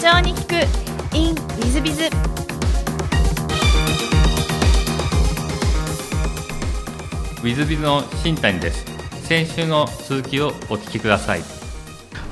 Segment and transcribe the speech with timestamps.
[0.00, 0.54] 長に聞く
[1.14, 2.04] in ウィズビズ。
[2.04, 8.86] ウィズビズの新谷です。
[9.24, 11.42] 先週の続きをお聞きください。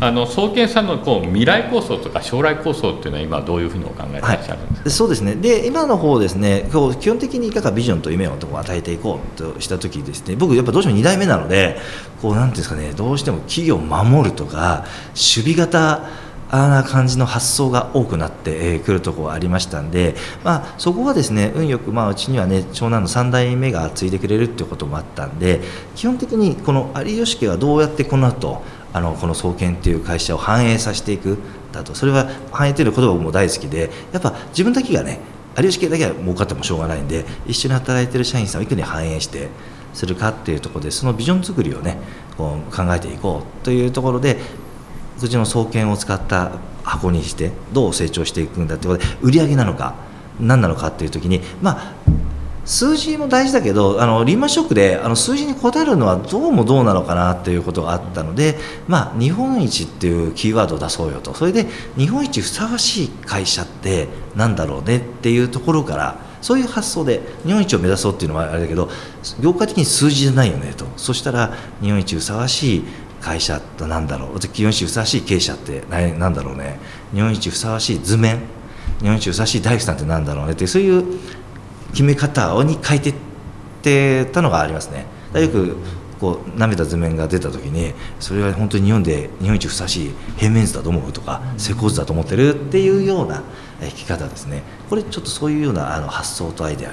[0.00, 5.34] あの総研さんのこう未来構想とか将来構想っていうのは今どういうふうにお考えていらっしゃるんですか、はい、そうですね。
[5.34, 10.36] で今の方ですねこう基本的にいかがビジョンと夢を与えていこうとした時ですね。
[10.36, 11.76] 僕やっぱどうしても2代目なので
[12.22, 25.60] こうなんていうんですかねどうしても企業を守るとか守備型あな感じの発想が多くなってくるところがありましたんで、まあ、そこはですね運よく、まあ、うちにはね長男の3代目が継いでくれるっていうこともあったんで
[25.94, 28.62] 基本的にこの有吉家はどうやってこの後
[28.92, 31.38] あのこの創建っていう会社を反映させていく
[31.72, 35.20] だとそれは反映という言葉も大好きでやっぱ自分だけがね
[35.58, 39.48] 有吉家だけは儲かってもしょうがないんで一緒に働いてる社員さんをいかに反映して
[39.92, 41.98] するかっていうところでそのビジョン作りをね
[42.36, 44.38] こう考えていこうというところで
[45.22, 49.94] うちの総研を使った箱にしてどう成長していくんだってことで売り上げなのか
[50.40, 51.92] 何なのかっていう時にまあ
[52.68, 61.32] 数字も大事だけどあのリーマンショックであの数字に答えるのはどうもどうなのかなっていうことがあったので、まあ、日本一っていうキーワードを出そうよと。
[61.32, 68.90] それで日本一ふさわしい会社ってなんだろうねっていうところからそういう発想で日本一を目指そうっていうのはあれだけど
[69.40, 70.84] 業界的に数字じゃないよねと。
[70.98, 72.84] そしたら日本一ふさわしい
[73.20, 74.38] 会社ってなんだろう。
[74.38, 76.78] 日本一ふさわしい経営者ってなんだろうね。
[77.12, 78.40] 日本一ふさわしい図面。
[79.00, 80.52] 日本一ふさわしい大工さんってなんだろうね。
[80.52, 81.04] ってそういう
[81.90, 83.14] 決め方に変えていっ
[83.82, 85.06] てたのがありますね。
[85.34, 85.76] よく
[86.18, 93.42] こう舐めた図面が出た時にそれは本当に日本で日本一ふさわしい平面図だと思うとか施工図だと思ってるっていうような
[93.80, 94.62] 生き方ですね。
[94.90, 96.90] これちょっとそういうようなあの発想とアイデア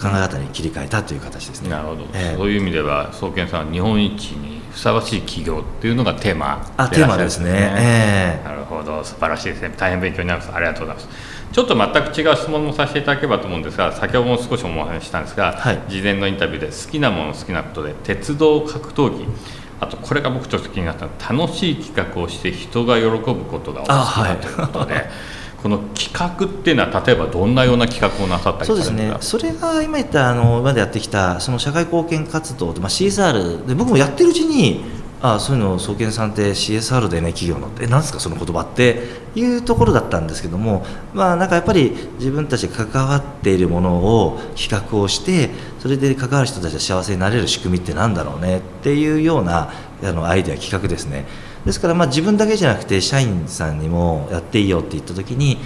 [0.00, 1.70] 考え方に切り替えたという形ですね。
[1.70, 9.02] なるほど、えー、そういう意味では総研さんは日本一にふさわしい企業っていうのがテーマで、あテーマですね、えー、なるほど。
[9.02, 9.74] 素晴らしいですね。
[9.76, 10.54] 大変勉強になります。
[10.54, 11.08] ありがとうございます。
[11.50, 19.26] ちょっと全く違う質問もさせていただければと思うんですが先ほども少しお話ししたんですが、はい、事前のインタビューで好きなもの好きなことで鉄道格闘技。
[19.80, 25.08] あとこれが僕ちょっと気になった楽しい企画をして人が喜ぶことがお好きだということで。
[25.62, 29.16] この企画っていうのは例えばどんなような企画をなさったりそうですね。
[29.20, 34.84] それが今言ったあの今までやってきたその社会貢献活動まあ、CSR で僕もやってるうちに
[35.20, 39.02] ああそういうのを総研さんって CSR でね企業のえなんですかその言葉って
[39.34, 49.72] いうところだったんですけどもまあなんかやっぱり自分たちが関わっているものを企画をしてそれで関わる人たちが幸せになれる仕組みってなんだろうねっていうような
[50.04, 51.26] あのアイデア企画ですね。
[51.68, 55.58] ですからまあ自分だけじゃなくて社員さんにもやっていいよって言った時に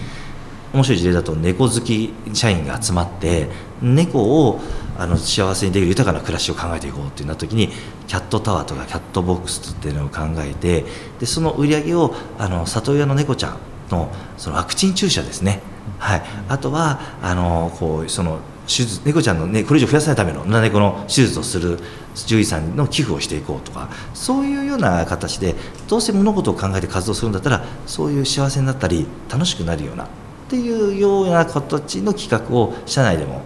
[0.72, 3.46] 面白い事例だと猫好き社員が集まって
[3.80, 4.60] 猫を
[4.98, 7.68] あの幸せにできる豊かな暮らしを考えていこうってなった時に
[8.08, 10.84] キャットタワーとかキャットボックスっていうのを考えて
[11.20, 13.58] でその売り上げをあの里親の猫ちゃん
[13.88, 15.60] のそのワクチン注射ですね、
[16.00, 21.78] はい、あとはあのこうその手術猫ちゃんの、ね、これ以上増やさないための野良猫の手術をする
[22.14, 25.54] 獣医さんの寄付をしていこうとかそういうような形で
[25.88, 30.08] どうせ物事を考えて活動するんだったらそういう幸せになったり楽しくなるようなっ
[30.48, 33.42] ていうような形の企画を社内でも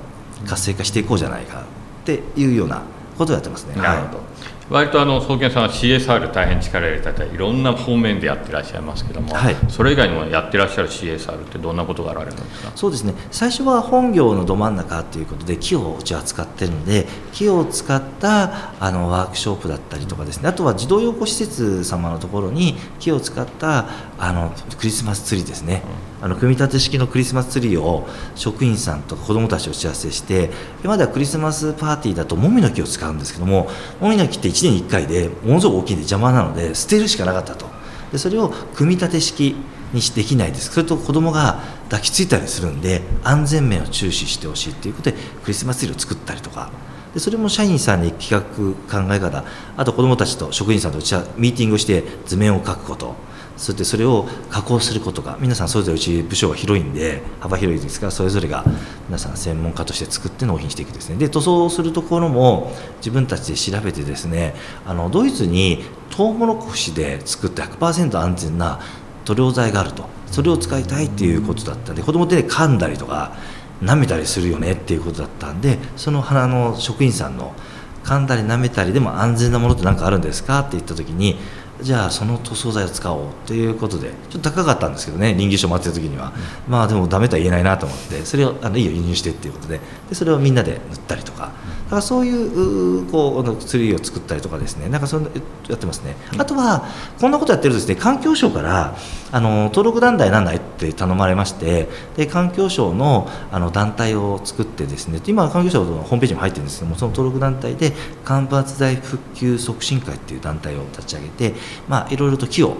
[0.46, 1.64] 活性化していこうじゃないかっ
[2.04, 2.82] ていうような
[3.16, 3.76] ことをやってますね。
[3.76, 12.72] なるほど、はい割とあの総研さんは CSR 大変力を入れたりいろんな方面でやってらっしゃいますけども、はい、それ以外にもやってらっしゃる CSR ってどんなことがあられるんですか？
[12.74, 13.14] そうですね。
[13.30, 20.48] 最初は本業のど真ん中ということで木をうちは使ってるので木を使ったあのワークショップだったりとかですね。
[20.48, 23.88] あとは児童養護施設様のところに木を使った
[24.18, 25.82] あのクリスマスツリーですね、
[26.20, 30.50] うん、あの組み立て式のクリスマスツリーを職員さんと子どもたちを打ち合わせして
[30.82, 33.68] 今まではクリスマスパーティーだともみの木を使うんですけども
[34.00, 37.66] もみの木って1年に1回でものすごく大きいんで邪魔なので捨てるしかなかったと。
[38.10, 39.56] でそれを組み立て式
[39.92, 40.72] にできないです。
[40.72, 46.70] それと子供が抱きついたりするんで安全面を注視してほしいということでクリスマスツリーを作ったりとか。
[47.12, 49.44] でそれも社員さんに企画考え方。
[49.76, 50.98] あと子どもたちと職員さんと
[51.36, 53.14] ミーティングをして図面を描くこと。
[53.56, 58.64] そしてそれを加工することが皆さんそれぞれうち部署が広いんで幅広いですからそれぞれが
[59.08, 61.16] 皆さん専門家として作って納品していくですね。
[61.16, 64.54] で塗装するところも自分たちで調べてですね
[64.86, 68.80] あのドイツにトウモロコシで作って100%安全な
[69.24, 70.04] 塗料剤があると。
[70.30, 73.36] それを使いたいっていうことだったんで子供手で噛んだりとか
[73.80, 77.54] 舐めたりするよねっていうことだったんでその花の職員さんの
[78.02, 80.58] 噛んだり舐めたりでも安全なものって何かあるんですか？
[80.60, 81.38] って言った時に
[81.82, 86.32] じゃあその塗装剤を使おうということでちょっと高かったんですけどね臨議書待ってる時には、
[86.66, 89.80] うん、まあでもダメとは言えないなと思ってそれをあのいいよ輸入してっていうことで。
[90.08, 91.52] でそれをみんなで塗ったりとか。
[91.86, 94.88] だからそういうこうツリーを作ったりとかですね。
[94.88, 95.20] なんかそ
[95.68, 96.84] やってますね、あとは
[97.20, 98.96] こんなことやってるとですね環境省から
[99.32, 107.92] あの登録団体なんないって頼まれましてで環境省のあの団体を作ってですね今環境省のホームページも入ってるんですけどもその登録団体で
[108.24, 111.54] 間伐材復旧促進会っていう団体を立ち上げて
[111.88, 112.76] まあいろいろと木を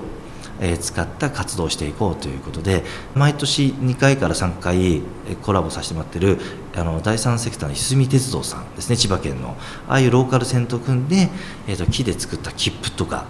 [0.80, 2.82] 使った活動をしていこうということで
[3.14, 5.02] 毎年2回から3回
[5.42, 6.38] コラボさせてもらってる
[6.74, 9.56] あの第三セクターのいすみ鉄道さんですね千葉県の。
[9.88, 11.28] ああいうローカル線と組んで、
[11.68, 13.26] えー、と木で作った切符とか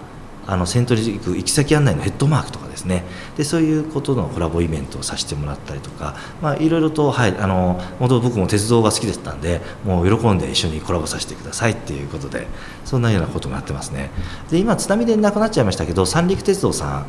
[0.47, 3.05] あの先頭に行く行き先案内のヘッドマークとかですね。
[3.37, 12.47] でそういうことのコラボイベントをさせてもらったりとか、まあ、いろいろと、はい、あの元僕も鉄道が好きでしたんでもう喜んで一緒にコラボさせてくださいっていうことで
[12.85, 14.11] そんなようなことがやってますね。
[14.51, 17.05] で今津波でなくなっちゃいましたけど三陸鉄道さ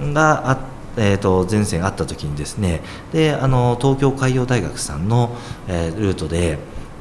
[0.00, 2.80] んがあってえーと、前線あった時にですね
[3.12, 5.36] であの東京海洋大学さんの、
[5.68, 6.58] えー、ルートで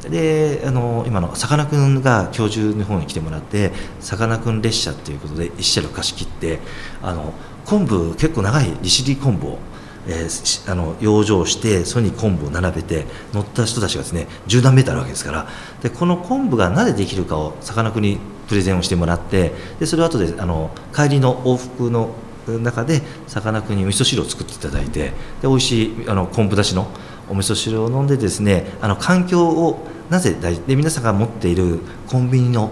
[0.10, 6.60] であの今のさかなクンが教授の方に来てもらってさかなクン列車っていうことで一車両貸し切って
[7.02, 7.34] あの
[7.66, 9.60] 昆布結構長い利尻昆布を、
[10.08, 15.48] えー、あの養生してそれに昆布を並べて乗った人たちがですね10何メートルあるわけですから。
[15.82, 22.12] でこの昆布がなぜできるかをさかなクンにプレゼンをしてもらってでそれを後であの帰りの往復の
[22.48, 25.14] 中でさかなクンに味噌汁を作っていただいてで
[25.44, 26.88] 美味しいあの昆布だしの
[27.30, 29.80] お味噌汁を飲んでですねあの環境を
[30.10, 32.72] なぜ大事で皆さんが持っているコンビニの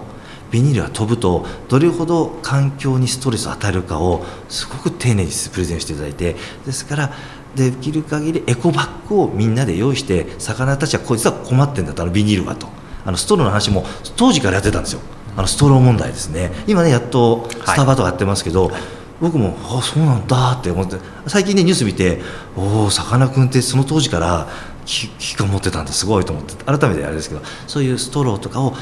[0.50, 7.12] ビニールが飛ぶとどれほど環境にストレスを与えるかをすごく丁寧にプレゼンしていただいてですから
[7.56, 12.68] できる限りエコバッグをみんなで用意して魚たちはこいつは困ってんだとあのビニールはと。
[13.06, 13.84] あのストローの話も
[14.16, 15.00] 当時からやってたんですよ。
[15.36, 16.50] あのストロー問題ですね。
[16.66, 18.82] 今ねやっとスタバとかやってますけど、はい
[19.24, 22.20] 僕もあそうなんだって思って最近ねニュース見て
[22.58, 24.48] おおさかなクンってその当時から
[24.84, 28.74] 危機感持ってたんですごいと思って改めてあれですけどそういうストローとかを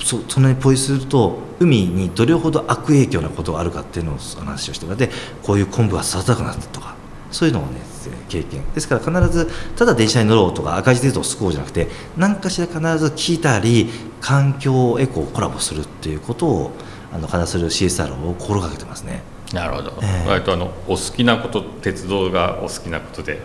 [0.00, 5.10] そそんなにポイすると海にどれほど悪影響なことがあるかっていうのを話をしてもらって
[5.44, 6.96] こういう昆布が育たなくなったとか
[7.30, 7.80] そういうのをね
[8.28, 11.86] 経験ですから必ずただ電車に乗ろうとか赤字鉄道を救おうじゃなくて
[12.16, 13.88] 何かしら必ず聞いたり
[14.20, 16.72] 環境エコをコラボするっていうことを
[17.12, 19.22] あの必ずする CSR を心がけてますね。
[19.54, 23.38] なるほど、えー、割とあのお好きなこと鉄道がお好きなことで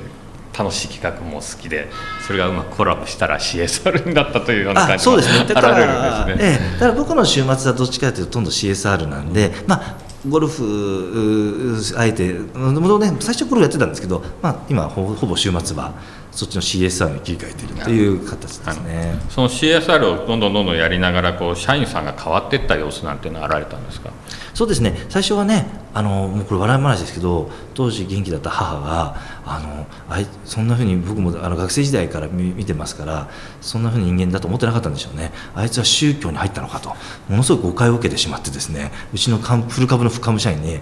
[0.57, 1.87] 楽しい企画も好きで
[2.25, 5.23] それがうまくコラボしたら CSR になったというような感じが、ね、
[5.55, 6.59] あられるんですね。
[6.59, 9.97] ええ、だから僕の週末はどっちかというとほとんど CSR なんで、まあ、
[10.27, 15.93] ゴルフあえてもね最初ゴルフやってたんですけど、まあ、今ほぼ週末は
[16.31, 19.19] そっちの CSR に切り替えているという形ですね。
[19.29, 24.11] その CSR をどんどんどんどんやりながらこう社員さんが変わっていった様子なんていうのはあられたんですか？
[24.53, 25.05] そうですね。
[25.09, 29.15] 最初はねあのもうこれ笑い話ですけど当時元気だった母が
[29.45, 33.29] あのあいそんなふうに僕もあの学生時代から見てますから
[33.61, 35.31] そんなふうに人間だと思ってなかったんでしょうね。
[35.55, 36.89] あいつは宗教に入ったのかと
[37.27, 40.79] ものすごく誤解を受けてしまってですねうちのフル株の副株社員に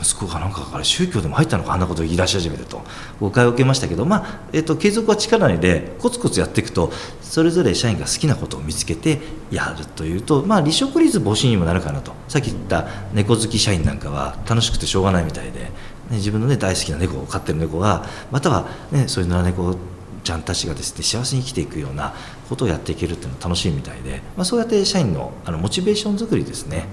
[0.00, 2.82] 息子がなんかから宗教でも入ったのかあんなこと言い出し始めてと。
[3.20, 12.12] 誤解を受けましたけど、まあえーと、継続は力なりでコツコツやっていくとそれぞれ社員が好きなことを見つけてやるというと、まあ、離職率防止にもなるかなと。
[12.28, 15.70] さっき言った猫好き社員なんかは楽しくてしょうがないみたいで、ね、
[16.12, 19.76] 自分の、ね、大好きな猫を飼ってる猫がまたは、ね、そういう野良猫
[20.24, 22.14] ちゃんたちがですね幸せに生きていくような
[22.48, 26.86] ことをやっていけるっていうのは楽しいみたいで、まあ、そうやって社員のあのモチベーション作りですね。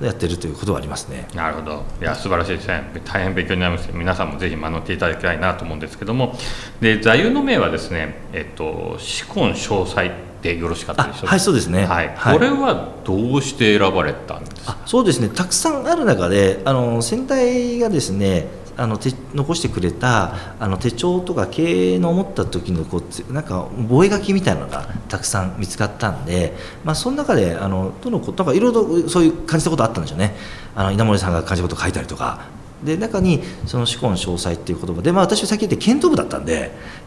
[0.00, 1.28] やってるということはありますね。
[1.34, 1.84] なるほど。
[2.00, 2.82] いや素晴らしいですね。
[3.04, 6.36] 大変勉強になります皆さんもぜひ学んでいただきたいなと思うんですけども、
[6.80, 10.10] で座右の銘はですね、えっと死根詳細
[10.42, 11.26] でよろしかったでしょうか？
[11.28, 11.86] はい、そうですね。
[11.86, 12.14] はい。
[12.32, 14.76] これはどうして選ばれたんですか？
[14.84, 15.28] そうですね。
[15.28, 18.46] たくさんある中で、あの先代がですね。
[18.76, 18.98] あの
[19.34, 26.54] 残してくれたあの手帳とか経営の思った時のこうなんか覚書みたいなのがたくさん見つかったんで、
[26.84, 30.34] まあ、その中であのどのことかいろいろそういう感じたことあったんでしょうね。
[30.74, 32.64] あの稲森さんが感じたこと書いたりとか。
[32.84, 36.54] で中にその「思考の詳細」っていう言葉で、まあ、私は先言って剣道部だったんで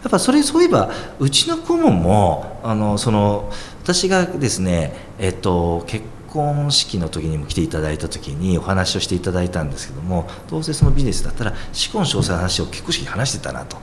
[0.01, 3.51] やっぱそれそういえばうちの顧問もあのその
[3.83, 6.03] 私がですね、えっと、結
[6.37, 13.77] 婚式の時にも来ていただいた時にお話をしていただいたんですけどもどうせそのビジネスだったら死婚詳細の話を結婚式に話してたなと。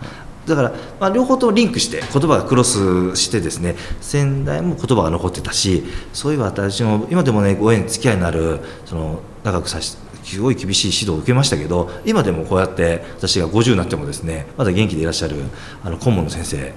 [0.47, 15.37] だから、まあ、両方ともリンクして言葉がクロスしてですね先代も言葉が残ってたしそういえば私も今でもねご縁付き合いのあるその長くさしすごい厳しい指導を受けましたけど今でもこうやって私が50になってもですねまだ元気でいらっしゃる
[15.83, 16.75] あの顧問の先生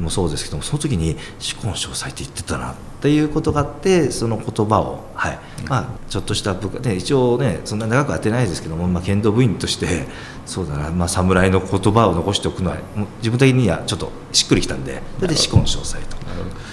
[0.00, 1.16] もそうですけどもその時に
[1.62, 5.38] 「思考詳細」って言ってたなっていうことがあってその言葉を、はい
[5.68, 10.06] まあ、ちょっとした部下で一応ねそんな長くやってないですけども、まあ、剣道部員として
[10.46, 12.78] そうだな、まあ、侍の言葉を残しておくのは
[13.18, 16.17] 自分的にはちょっとしっくりきたんでそれで「思考詳細」と。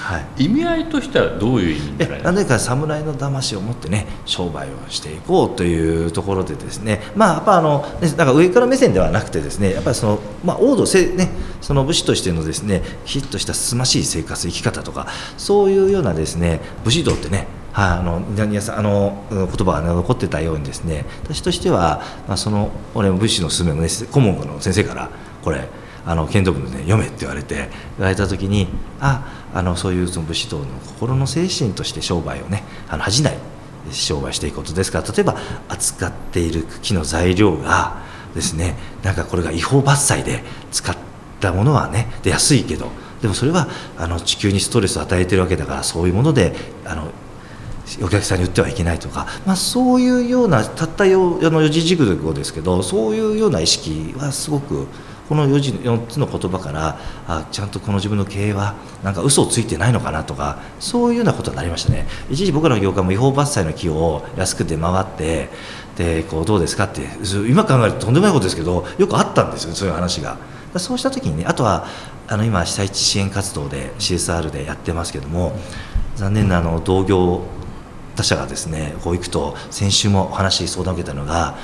[0.01, 2.59] はい、意味合いとしてはどういう意味えなぜか？
[2.59, 7.01] 侍の魂を持ってね商売をしていこうというところでですね。
[7.15, 11.29] まあやっぱあのなんか上から目線ではなくてですねやっぱりその、まあ、王道せ、ね、
[11.61, 15.07] その武士としてのですねきちっとしたすましい生活生き方とか
[15.37, 25.09] そういうようなですね武士道ってねはい、あの皆さんあの言葉が残ってたようにですね私としては、まあ、その俺も武士のすすめもね顧問の先生から
[25.43, 25.67] これ
[26.05, 28.67] あの剣道部で、ね、読めって言われて言われた時に
[28.99, 33.37] ああのそういうその武士道の心の精神として商売をねあの恥じない
[33.91, 35.01] 商売していくことですか。
[35.01, 35.37] ら例えば
[35.69, 40.95] 扱っている木の材料がですねなんかこれが違法伐採で使っ
[41.39, 42.89] たものはねで安いけど
[43.21, 46.53] でもそれはあの地球にストレスを与えてるわけだからそういうもので
[46.85, 47.09] あの
[48.03, 54.87] お客さんに売ってはいけないとか、まあ、そういうようなたったよあの四字熟語ですけどそういうような意識はすごく
[55.27, 62.07] この 4, 字4つの言葉からあちゃんとこの自分の経営はなんか嘘をついてないのかなとかそういうようなことになりましたね。
[62.29, 65.49] 一時僕らの業界も違法伐採の木を安く出回って
[65.97, 67.01] でこうどうですかって
[67.49, 70.37] 今考えるととんでもないことですけどよくあったんですよそういう話が。
[70.77, 71.87] そうした時にねあとは
[72.27, 75.57] あの今被災地支援活動で CSR でやってますけども
[76.15, 77.43] 残念なあの同業
[78.15, 81.55] 他社がですねこう行くと先週もお話相談を受けたのが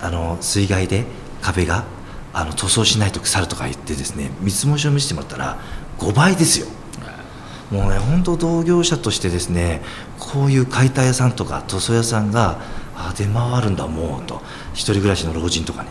[0.00, 1.04] あの水害で
[1.40, 1.84] 壁が
[2.32, 5.58] あの塗装しないと腐るとか言ってですね見積もりを見せてもらったら
[5.98, 6.66] 5倍ですよ。
[7.70, 9.82] もうね本当同業者としてですね
[10.18, 12.60] こういう解体屋さんとか塗装屋さんが
[12.96, 14.42] あ出回るんだもうと。
[14.72, 15.88] 一人暮らしの老人とかね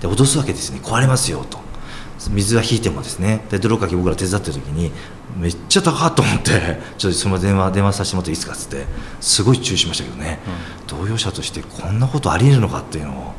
[0.00, 0.80] で脅すわけですね。
[0.82, 1.58] 壊れますよと。
[2.30, 3.44] 水が引いてもですね。
[3.50, 4.90] で泥かき僕ら手伝ってる時に
[5.36, 8.86] めっちゃ高っと思ってちょっとその電話電話させてもらっていいですかっつって
[9.20, 10.40] すごい注意しましたけどね、
[10.90, 13.32] うん、同業者としてこんなことありえるのかっていうのを。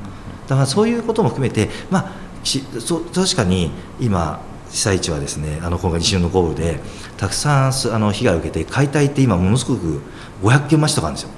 [0.47, 2.11] だからそういうことも含めてまあ
[2.43, 4.41] しそ確かに今
[4.71, 6.79] 被災地はですねあの今回西日本の豪雨で
[7.17, 10.01] たくさんあの被害を受けて解体って今ものすごく
[10.43, 11.29] 500件増しとかあるんですよ。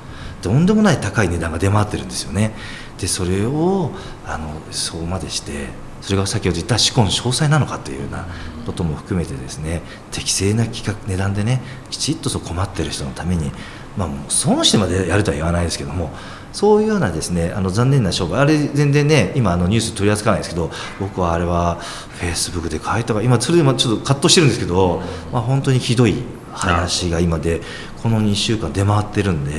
[0.42, 2.52] とんでもない高い値段が出回ってるんですよね。
[3.00, 3.92] でそれを
[4.26, 5.70] あのそうまでして
[6.02, 8.26] それが先ほど言った思考の詳細なのかというような
[8.66, 9.82] ことも含めてですね
[10.12, 13.52] 適正な企画値段でねきちっとそう困ってる人のために
[13.98, 16.12] まあもう損してまでやるとは言わないですけども
[16.54, 26.16] そういうようなですねあの残念な商売あれ全然ね今あのニュース取り扱わないですけど僕はあれはフェイスブックで書いたか今それでもちょっと葛藤してるんですけど、まあ、本当にひどい
[26.52, 27.62] 話が今で
[28.02, 29.52] この2週間出回ってるんで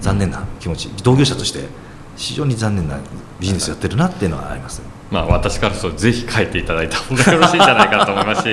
[0.00, 1.68] 残念な気持ち同業者として
[2.16, 2.98] 非常に残念な
[3.38, 4.82] ビジネスやってるなっていうのはあります。
[5.10, 8.50] まあ、私からするとぜひ書いていただいた方がよろしいんじゃないかと思いますし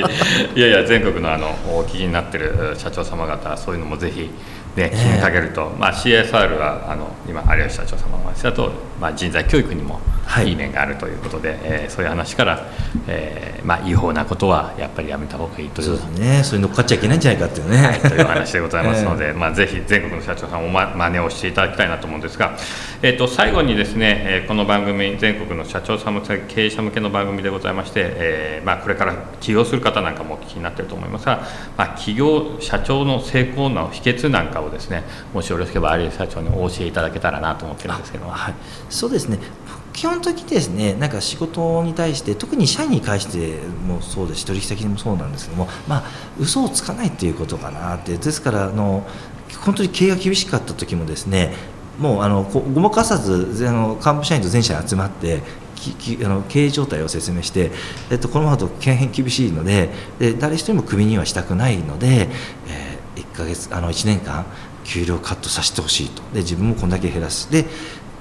[0.56, 4.32] いやいや全国のあのお聞きになってる社長様方そういうのもぜひ
[4.78, 10.00] ね、気にかけると、まあ、CSR はあの今有吉社長様の話だと、まあ、人材教育にも
[10.44, 10.52] い。
[10.52, 12.66] い面があるということで、はい、えー、そういう話から、
[13.08, 16.44] えーまあ、違法なことはやっぱりやめた方がいいというそうですね。
[16.44, 22.56] それ乗っかっちゃいけないんじゃないかっていうね、はい、という話でございますので、 えー、まあ、ぜひ全国の社長さんもま真似をしていただきたいなと思うんですが、
[23.02, 31.42] えーと、最後にですね、えー、この番組全国の社長さん向け経営者向けの番組でございまして、えーまあ、これから起業する方なんかもお聞きになっていると思いますが、
[31.78, 35.04] まあ、起業社長の成功の秘訣なんかをですね。
[35.34, 38.28] もしよろしければ有吉社長にお教えいただけたらなと思ってるんですけど。
[38.28, 38.54] はい、
[38.90, 39.40] そうですね。
[39.94, 43.58] 基本的にですねなんか仕事に対して特に社員に対して
[43.88, 46.04] もそうですし取引先でもそうなんですけどもまあ
[46.40, 48.16] 嘘をつかないっていうことかなって。
[48.16, 49.08] ですからあの
[49.66, 51.54] 本当に経営が厳しかった時もですね
[52.00, 55.42] もうあのごまかさずあの幹部社員と全社集まって
[55.76, 57.72] きあの経営状態を説明して、
[58.12, 62.28] えっと、このままだと大変厳しいのでで誰一人もクビにはしたくないので、
[62.68, 62.87] えー、
[63.38, 64.46] 1ヶ月あの1年間
[64.84, 66.22] 給料カットさせてほしいと。
[66.34, 67.52] で自分もこんだけ減らす。
[67.52, 67.66] で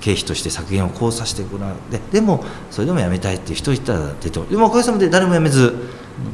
[0.01, 1.75] 経費として削減をこうさせてもらう。
[1.91, 5.75] ででもそれでも辞めたいっていう人いたら出てでもおかげさまで誰も辞めず、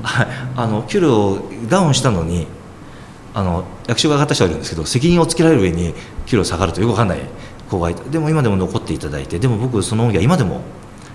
[0.03, 2.47] はい、あの給料をダウンしたのに
[3.35, 5.95] あの役所が上がった人がいるんですけど責任をつけられる上に
[6.27, 7.21] 給料下がるとよく分かんない。
[7.73, 10.61] 子がいたでも今でも残っていただいてでも僕その恩義は今でも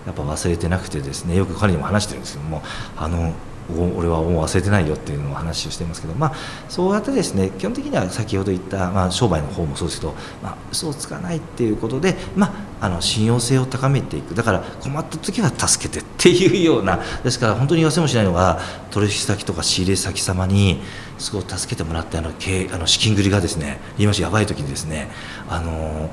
[0.06, 2.64] やっぱ忘れてなくてですねよく彼にも話してるんですけども
[2.96, 3.34] あの
[3.70, 6.34] 俺はもう忘れてないよっていうのを話をしてますけど、まあ、
[6.70, 12.48] そうやってですね基本的には先ほど言った、まあ、商売の方もそうですけど、まあ、嘘をつかないっていうことで、ま
[12.80, 14.36] あ、あの信用性を高めていく。
[14.36, 18.60] だから困った時は助けてっていうようなですから本当に言わせもしないのが
[18.92, 20.82] 取引先とか仕入れ先様に
[21.18, 25.10] すごい助けてもらってあの経あの資金繰りがですね言いましやばい時にですね
[25.50, 26.10] あの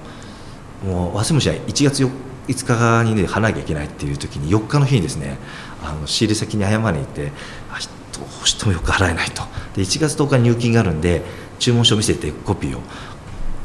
[0.85, 1.61] もう忘れもしない。
[1.61, 2.11] 1月4
[2.49, 5.39] 5日にね払わなきゃいけないっていう時に4日の日にですね
[5.85, 9.43] あの仕入れ先に謝りに行ってどうしてもよく払えないと。
[9.75, 11.23] で1月10日に入金があるんで
[11.59, 12.81] 注文書を見せてコピーを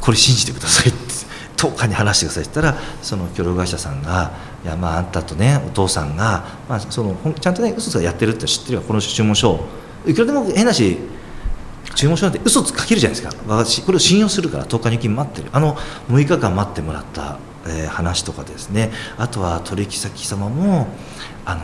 [0.01, 0.99] これ信じてくださいって
[1.57, 4.31] 10日に話してくださいって言ったらその協力会社さんが
[4.63, 8.81] 「いやまああんたとねお父さんが、まあ、そのちゃんとね嘘つかやってるって知ってるよ。
[8.81, 9.59] この注文書。
[10.05, 10.97] いくらでも変なし
[11.95, 13.43] 注文書なんて嘘つかけるじゃないですか。
[13.47, 15.49] 私これを信用するから10日入金待ってる。
[15.53, 15.75] あの
[16.09, 18.91] 6日間待ってもらった、えー、話とかですね。
[19.17, 20.87] あとは取引先様も
[21.45, 21.61] あの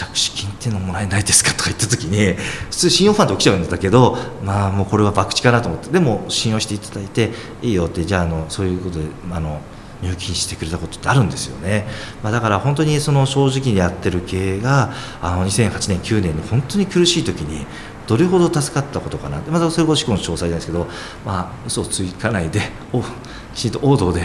[0.00, 2.34] 着手金っていうのもらえないですかとか言った時に
[2.70, 7.30] 普通信用ファンド起きちゃうんだけどまあもうこれは博打かなと思ってでも信用していただいて
[7.62, 9.60] いいよってじゃああのそういうことであの
[10.02, 11.86] 入金してくれたことってあるんですよね、
[12.22, 17.66] まあ、だから本当にその正直にやってる経営があの2008年9年に本当に苦しい時に
[18.06, 20.86] どれほど助かったことかなまたそれこそ思考の詳細なんですけど
[21.26, 22.60] まあ嘘をついかないで
[22.92, 23.06] おき
[23.54, 24.22] ちんと王道で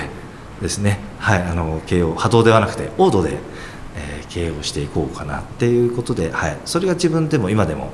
[0.62, 3.38] ですね、はい、あの経営を波動ではなくて王道で、
[4.36, 7.92] 経営をしていこうかなっていうことで、はい、それが自分でも今でも、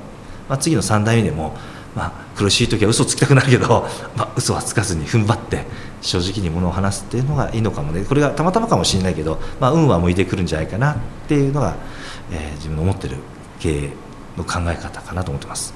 [0.49, 1.55] まあ、次の3代目でも、
[1.95, 5.65] まあ、苦しい時は嘘つきたくなるけど、 まあ、嘘はつかずに踏ん張って
[6.01, 10.95] 正直にものを話すっていうのがいいのかもねこれがたまたまかもしれないけど、まあ、運は向いてくるんじゃないかなっ
[11.27, 11.75] ていうのが、
[12.31, 13.17] えー、自分の思ってる
[13.59, 13.89] 経営
[14.35, 15.75] の考え方かなと思ってます。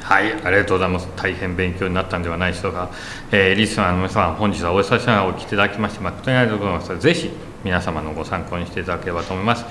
[0.00, 1.08] はい、ありがとうございます。
[1.16, 2.90] 大変勉強になったんではないでしょうか。
[3.32, 7.00] えー、リスナーの皆さん、本日はお久しぶりにお聞きいただきまして、誠にありがとうございます。
[7.00, 7.32] ぜひ
[7.66, 9.64] 皆様のご参考にしていただければと思います。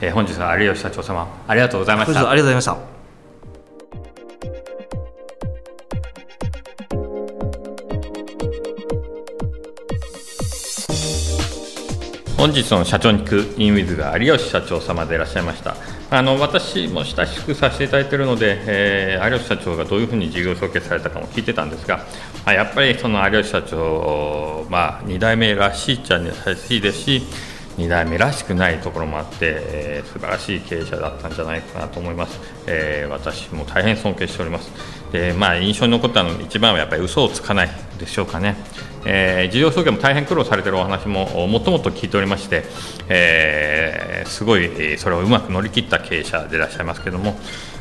[0.00, 2.18] えー、本日は有吉社長様、ありがとうございました。
[2.18, 3.02] ありがとうございました。
[12.38, 15.76] 本日の社長に聞くインウィズが有吉社長様でいらっしゃいました
[16.14, 22.04] あの私も親しくさせていただいているので、えー、有吉社長がどういうふうに事業承継されたかも聞いてたんですが、
[22.44, 27.22] あ、やっぱりその有吉社長、まあ、2代目らしいっちゃらしいですし
[27.78, 34.70] 2代目らしくないところもあって、えー、素晴らしい経営者だったんじゃないかなと思います、えー、私も大変尊敬しております。
[35.12, 37.70] で、まあ、印象に残ったの一番はやっぱり嘘をつかない。
[38.02, 38.56] でしょうかね、
[39.06, 42.64] えー、事業承継も大変苦労されているお話ももっともっと聞いておりまして、
[43.08, 47.36] えー、すごいそれをうまく乗り切った経営者でいらっしゃいますけども、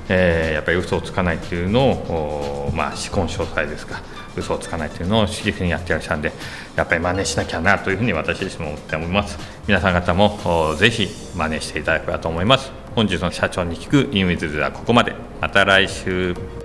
[0.10, 4.02] えー、やっぱり嘘をつかないっていうのを、まあ、思考詳細ですか。
[4.38, 6.32] 嘘をつかないというのを刺激にやってらっしゃるんで
[6.78, 9.38] やっぱり真似しなきゃなというふうに私自身も思っております。
[9.68, 12.72] 皆さん方もぜひ真似していただければと思います。
[12.96, 15.14] 本日の社長に聞くインウィズではここまで。
[15.42, 16.61] また来週。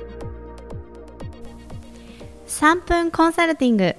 [2.56, 3.96] 3分コンサルティング w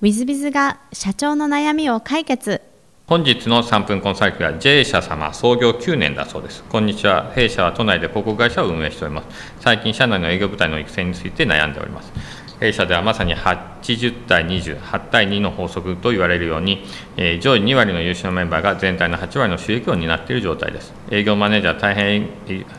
[0.00, 2.60] i z b i z が社長の悩みを解決
[3.08, 6.62] 本日の3分コンサルティングは J 社様創業9年だそうです。
[6.62, 7.32] こんにちは。
[7.34, 9.28] 弊社は都内で広告会社を運営しております。
[9.58, 12.12] 最近社内の営業部隊の育成について悩んでおります。
[12.60, 16.84] 弊社ではまさに80対28対2の法則と言われるように、
[17.16, 20.94] え、上位2割の優秀なメンバーが全体の8割の収益を担っている状態です。
[21.10, 22.28] 営業マネージャー大変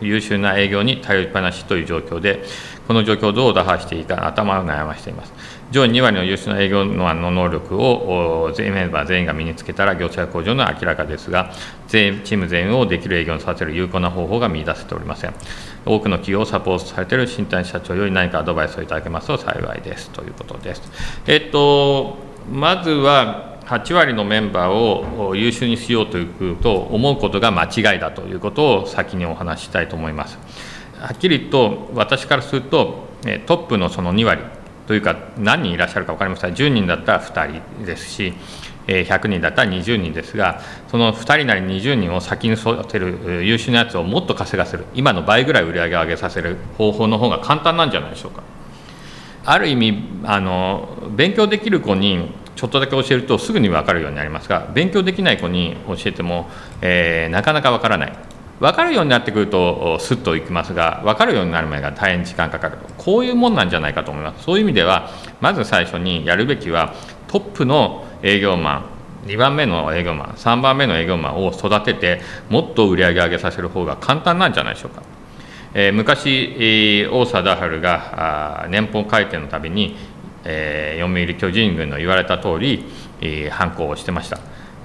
[0.02, 2.44] 優秀な営業に頼りっぱなしという状況で、
[2.88, 5.34] この状況をどう打破していいか頭を悩ましています。
[5.72, 11.52] 上位2割の優秀な営業の能力を全員メンバー全員が身につけたら業績向上の明らかですが、
[11.88, 15.34] 全チーム全員をできる営業にさせる有効な方法が見出せておりません。
[15.86, 20.82] 多くの企業をサポートされている新谷社長より何かアドバイスをいただけますと幸いですということです。
[21.28, 22.18] えっと、
[22.50, 30.38] まずは8割のメンバーを優秀にしようというと思うことが間違いだということを先にお話ししたいと思います。
[31.00, 33.08] はっきりと私からすると
[33.46, 34.42] トップのその2割
[34.88, 36.54] というか何人いらっしゃるか分かりません。
[36.54, 38.34] 10人だったら2人ですし
[38.88, 48.44] 100人だったら20人ですがその2人なり20人を先に育てる優秀なやつをもっと稼がせる今の倍ぐらい売り上げを上げさせる方法の方が簡単なんじゃないでしょうか。
[49.44, 56.50] ある意味あの勉強できる子にちょっとだけ教えるとすぐに分かるようになりますが勉強できない子に教えても、
[56.82, 58.14] えー、なかなか分からない。
[58.60, 62.86] 分かるようになってくるとすっといきますが分かるようになるまでが大変時間かかると。
[62.98, 64.44] こういうもんなんじゃないかと思います。
[64.44, 66.96] そういう意味ではまず最初にやるべきは
[67.28, 75.04] トップの営業マン2番目の営業マン3番目の営業マンを育ててもっと売り上げ上げさせる方が簡単なんじゃないでしょうか、
[75.74, 79.98] えー、昔、えー、王貞治があ年俸改定のたびに、
[80.46, 82.86] えー、読売巨人軍の言われた通り、
[83.22, 84.40] えー、反抗をしてました。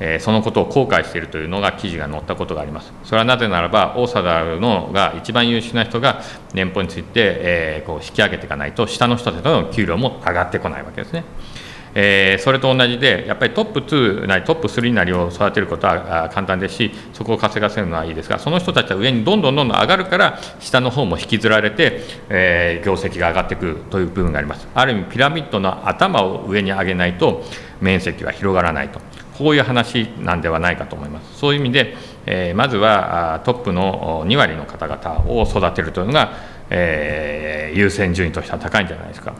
[0.04, 2.92] えそのことを後悔しているというのが記事が載ったことがあります。
[3.04, 6.20] それはなぜならば、大貞のが一番優秀な人が
[6.52, 11.24] 年俸について、えこう引き上げていかないと、下の人たちの給料も上がってこないわけですね。
[11.94, 24.66] えー、それと同じで、やっぱりトップ2なりトップ3なりを育てることは簡単ですし、そこを稼がせるのはいいですが、その人たちは上にどんどんどんどん上がるから、下の方も引きずられて、えー、業績が上がってくるという部分があります。
[24.74, 27.44] ある意味、ピラミッドの頭を上に上げないと、
[27.80, 29.00] 面積は広がらないと。
[29.38, 31.38] こういう話なんではないかと思います。
[31.38, 31.94] そういう意味で、
[32.26, 36.32] えー、まずはトップの2割の方々を育てるというのが、
[36.70, 39.34] えー、優先順位としては高いんじゃないですか。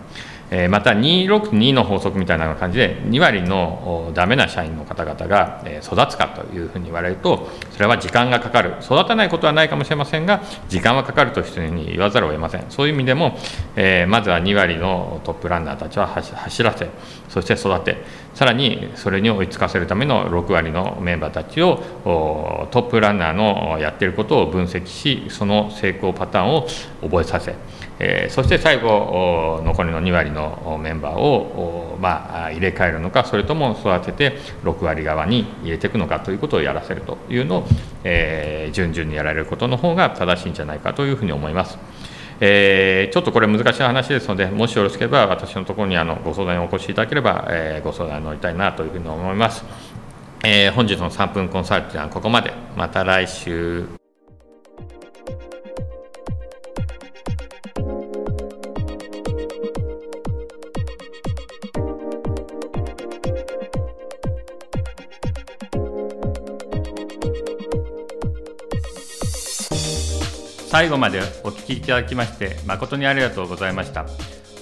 [0.55, 7.49] えまた262の法則みたいな感じで2割のダメな社員の方々が育つかというふうに言われると
[7.83, 8.75] れは時間がかかる。
[8.81, 12.65] 育たないことはないかもしれませんが時間はかかるというふうに言わざるを得ません。
[12.71, 13.37] そういう意味でも、
[13.77, 16.89] えまずは2割のトップランナーたちは走らせ
[17.29, 18.23] そして育て。
[18.35, 21.83] さらにそれに追いつかせるための6割のメンバーたちを
[22.71, 26.67] トップランナーのやっていることを分析しその成功パターンを
[27.03, 27.55] 覚えさせ。
[27.99, 37.65] え、そして最後残りの2割のメンバーを、まあ、入れ替えるのかそれとも育てて6割側に入れていくのかということをやらせるというのを、
[38.05, 41.79] えー、順々にやられることの方が正しいんじゃないかというふうに思います。
[42.41, 49.65] えー、ちょっとこれ難しい話ですのでもしよろしければ私のところにあのご相談にお越しいただければ、えー、ご相談に乗りたいなというふうに思います。
[50.45, 53.87] えー、本日の3分コンサルティングはここまでまた来週
[70.73, 74.07] 最後までお聞きいただきまして誠にありがとうございました。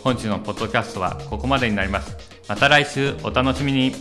[0.02, 2.16] 本日のポッドキャストはここまでになります。
[2.48, 3.92] また来週お楽しみに。